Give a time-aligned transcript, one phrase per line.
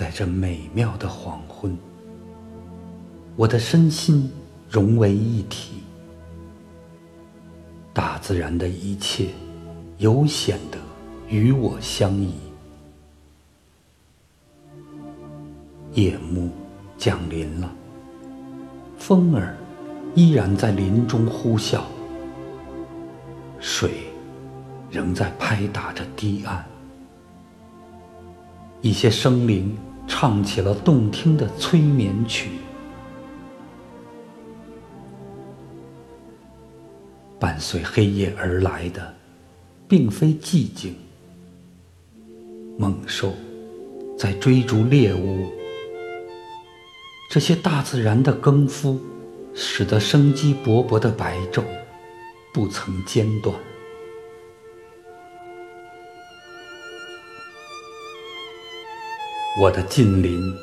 [0.00, 1.76] 在这美妙的黄昏，
[3.36, 4.32] 我的身心
[4.66, 5.82] 融为一体，
[7.92, 9.28] 大自然的一切
[9.98, 10.78] 有显得
[11.28, 12.32] 与我相宜。
[15.92, 16.50] 夜幕
[16.96, 17.70] 降临了，
[18.96, 19.54] 风儿
[20.14, 21.82] 依然在林中呼啸，
[23.58, 24.04] 水
[24.90, 26.64] 仍在拍打着堤岸。
[28.80, 29.76] 一些生灵
[30.12, 32.50] 唱起了动听的催眠曲，
[37.38, 39.14] 伴随黑夜而来的，
[39.88, 40.96] 并非寂静。
[42.76, 43.32] 猛兽
[44.18, 45.46] 在追逐猎物，
[47.30, 49.00] 这些大自然的更夫，
[49.54, 51.62] 使得生机勃勃的白昼
[52.52, 53.54] 不曾间断。
[59.58, 60.54] 我的近邻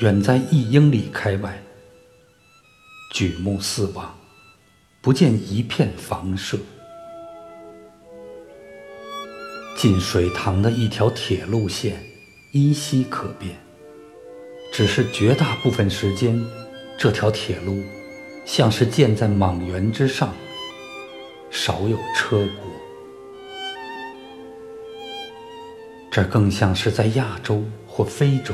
[0.00, 1.62] 远在一英里开外，
[3.14, 4.18] 举目四望，
[5.00, 6.58] 不见一片房舍。
[9.76, 12.04] 进水塘的一条铁路线
[12.52, 13.56] 依稀可辨，
[14.72, 16.44] 只是绝大部分时间，
[16.98, 17.80] 这条铁路
[18.44, 20.34] 像是建在莽原之上，
[21.48, 22.72] 少有车过。
[26.10, 27.62] 这更像是在亚洲。
[27.96, 28.52] 或非洲，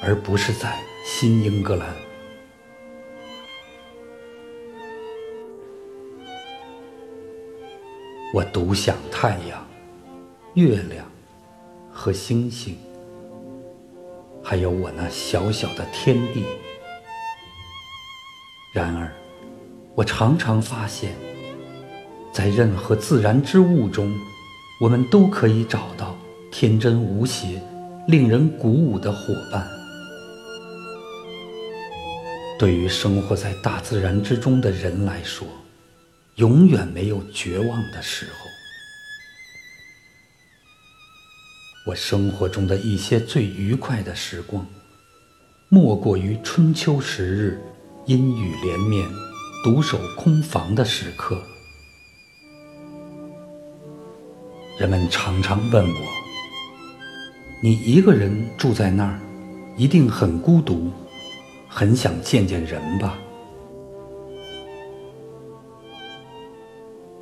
[0.00, 1.92] 而不是在新英格兰。
[8.32, 9.66] 我独享太阳、
[10.54, 11.04] 月亮
[11.90, 12.78] 和星星，
[14.44, 16.44] 还有我那小小的天地。
[18.72, 19.12] 然而，
[19.96, 21.16] 我常常发现，
[22.32, 24.16] 在任何自然之物中，
[24.80, 26.16] 我们都可以找到
[26.52, 27.60] 天真无邪。
[28.10, 29.70] 令人鼓舞的伙伴，
[32.58, 35.46] 对于生活在大自然之中的人来说，
[36.34, 38.48] 永远没有绝望的时候。
[41.86, 44.66] 我生活中的一些最愉快的时光，
[45.68, 47.62] 莫过于春秋时日
[48.06, 49.08] 阴雨连绵、
[49.62, 51.40] 独守空房的时刻。
[54.80, 56.19] 人们常常问我。
[57.62, 59.20] 你一个人住在那儿，
[59.76, 60.90] 一定很孤独，
[61.68, 63.18] 很想见见人吧？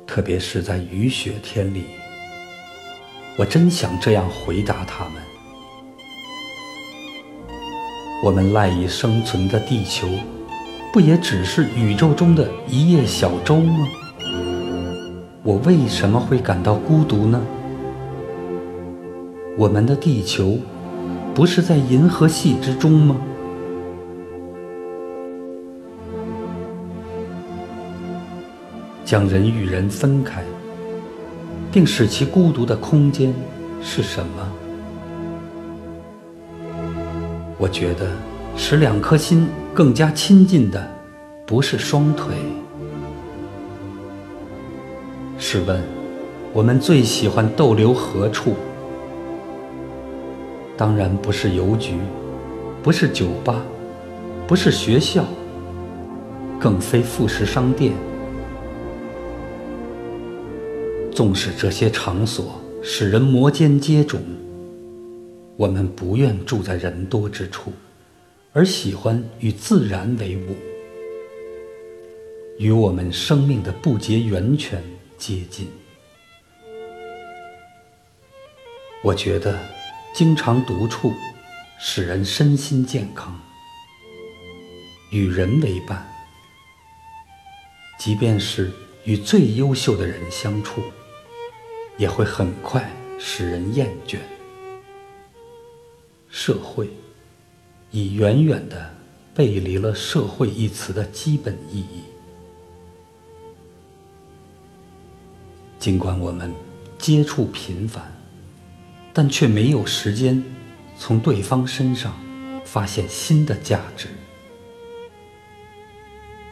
[0.07, 1.83] 特别是在雨雪天里，
[3.37, 5.21] 我真想这样回答他们：
[8.23, 10.07] 我们赖以生存的地球，
[10.93, 13.85] 不也只是宇宙中的一叶小舟吗？
[15.43, 17.45] 我为什么会感到孤独呢？
[19.59, 20.57] 我们的地球
[21.35, 23.17] 不是在银河系之中吗？
[29.03, 30.41] 将人与人分开，
[31.73, 33.33] 并使其孤独的空间
[33.81, 34.49] 是什么？
[37.57, 38.07] 我觉得
[38.55, 40.89] 使两颗心更加亲近的，
[41.45, 42.33] 不是双腿。
[45.37, 45.83] 试问，
[46.53, 48.55] 我们最喜欢逗留何处？
[50.79, 51.95] 当然不是邮局，
[52.81, 53.61] 不是酒吧，
[54.47, 55.25] 不是学校，
[56.57, 57.91] 更非副食商店。
[61.11, 64.19] 纵使这些场所使人摩肩接踵，
[65.57, 67.73] 我们不愿住在人多之处，
[68.53, 70.55] 而喜欢与自然为伍，
[72.57, 74.81] 与我们生命的不竭源泉
[75.17, 75.67] 接近。
[79.03, 79.59] 我觉得。
[80.19, 81.13] 经常独处，
[81.79, 83.39] 使人身心健康。
[85.11, 86.05] 与人为伴，
[87.97, 88.69] 即便是
[89.05, 90.81] 与最优秀的人相处，
[91.97, 94.17] 也会很快使人厌倦。
[96.27, 96.89] 社会
[97.89, 98.93] 已远远的
[99.33, 102.03] 背离了“社会”一词的基本意义。
[105.79, 106.53] 尽管我们
[106.97, 108.18] 接触频繁。
[109.13, 110.41] 但却没有时间
[110.97, 112.13] 从对方身上
[112.63, 114.07] 发现新的价值，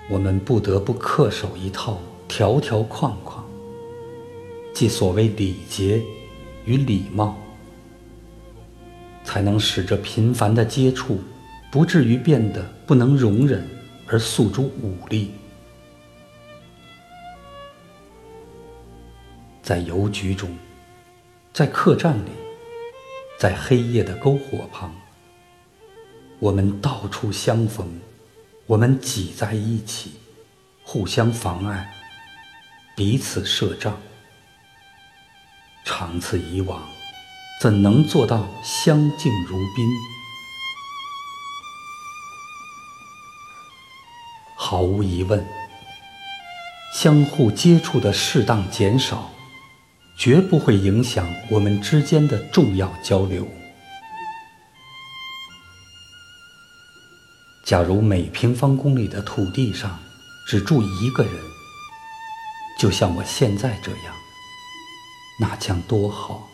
[0.09, 3.45] 我们不得不恪守一套条条框框，
[4.73, 6.01] 即所谓礼节
[6.65, 7.37] 与礼貌，
[9.23, 11.19] 才能使这频繁的接触
[11.71, 13.65] 不至于变得不能容忍
[14.07, 15.31] 而诉诸武力。
[19.61, 20.49] 在邮局中，
[21.53, 22.46] 在客栈里。
[23.37, 24.95] 在黑夜的篝火旁，
[26.39, 28.01] 我们到处相逢，
[28.65, 30.13] 我们挤在一起，
[30.83, 31.93] 互相妨碍，
[32.95, 33.95] 彼此设障。
[35.85, 36.81] 长此以往，
[37.61, 39.87] 怎能做到相敬如宾？
[44.55, 45.47] 毫无疑问，
[46.95, 49.31] 相互接触的适当减少，
[50.17, 53.47] 绝不会影响我们之间的重要交流。
[57.63, 59.99] 假如每平方公里的土地上
[60.47, 61.33] 只住一个人，
[62.79, 64.15] 就像我现在这样，
[65.39, 66.47] 那将多好！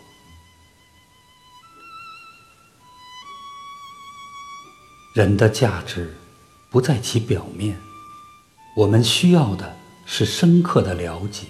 [5.15, 6.17] 人的价值
[6.71, 7.79] 不在其表面，
[8.75, 11.45] 我们需要的是深刻的了解，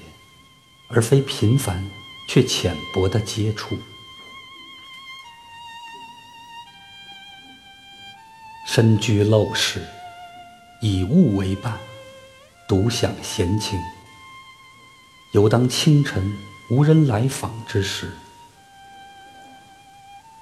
[0.89, 1.81] 而非频繁
[2.27, 3.77] 却浅薄的接触。
[8.65, 9.81] 身居陋室，
[10.81, 11.77] 以物为伴，
[12.67, 13.79] 独享闲情。
[15.33, 16.35] 犹当清晨
[16.71, 18.11] 无人来访之时，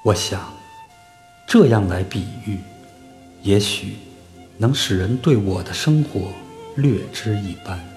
[0.03, 0.53] 我想
[1.45, 2.59] 这样来比喻，
[3.41, 3.97] 也许
[4.57, 6.31] 能使人对我的生活
[6.77, 7.90] 略知一斑。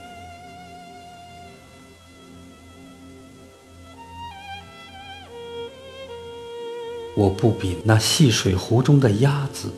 [7.15, 9.73] 我不比那细水湖中的鸭子。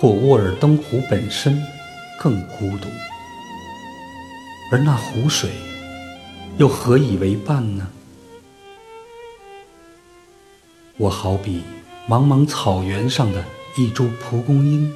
[0.00, 1.62] 或沃尔登湖本身
[2.18, 2.88] 更孤独，
[4.70, 5.48] 而那湖水
[6.58, 7.88] 又何以为伴呢？
[10.98, 11.62] 我好比
[12.06, 13.42] 茫茫草原上的
[13.78, 14.92] 一株蒲公英，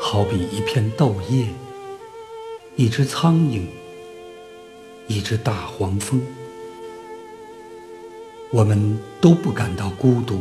[0.00, 1.48] 好比一片豆叶，
[2.76, 3.66] 一只苍蝇，
[5.08, 6.22] 一只大黄蜂，
[8.52, 10.40] 我们都不感到孤独。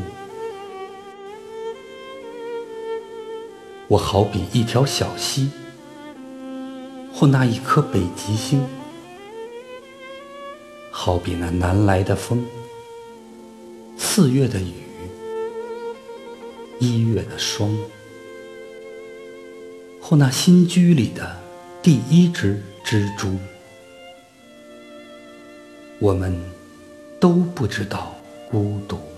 [3.88, 5.50] 我好比一条小溪，
[7.14, 8.64] 或那一颗北极星，
[10.92, 12.44] 好比那南来的风，
[13.98, 14.74] 四月的雨，
[16.80, 17.76] 一月的霜，
[20.00, 21.36] 或那新居里的
[21.82, 23.38] 第一只蜘蛛。
[26.00, 26.40] 我们
[27.26, 28.14] 都不知道
[28.52, 29.15] 孤独。